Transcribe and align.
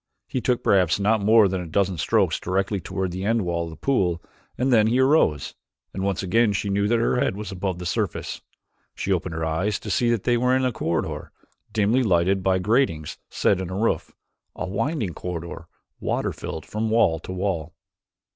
He 0.27 0.41
took 0.41 0.63
perhaps 0.63 0.99
not 0.99 1.21
more 1.21 1.47
than 1.47 1.61
a 1.61 1.67
dozen 1.67 1.99
strokes 1.99 2.39
directly 2.39 2.79
toward 2.81 3.11
the 3.11 3.23
end 3.23 3.43
wall 3.45 3.65
of 3.65 3.69
the 3.69 3.75
pool 3.75 4.19
and 4.57 4.73
then 4.73 4.87
he 4.87 4.99
arose; 4.99 5.53
and 5.93 6.01
once 6.01 6.23
again 6.23 6.53
she 6.53 6.71
knew 6.71 6.87
that 6.87 6.97
her 6.97 7.19
head 7.19 7.35
was 7.35 7.51
above 7.51 7.77
the 7.77 7.85
surface. 7.85 8.41
She 8.95 9.11
opened 9.13 9.35
her 9.35 9.45
eyes 9.45 9.77
to 9.77 9.91
see 9.91 10.09
that 10.09 10.23
they 10.23 10.37
were 10.37 10.55
in 10.55 10.65
a 10.65 10.71
corridor 10.71 11.31
dimly 11.71 12.01
lighted 12.01 12.41
by 12.41 12.57
gratings 12.57 13.19
set 13.29 13.61
in 13.61 13.69
its 13.69 13.79
roof 13.79 14.11
a 14.55 14.65
winding 14.67 15.13
corridor, 15.13 15.67
water 15.99 16.33
filled 16.33 16.65
from 16.65 16.89
wall 16.89 17.19
to 17.19 17.31
wall. 17.31 17.75